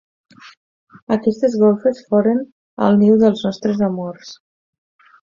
[1.15, 2.39] Aquestes golfes foren
[2.87, 4.33] el niu dels nostres amors.